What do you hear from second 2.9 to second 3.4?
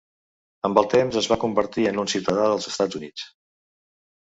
Units.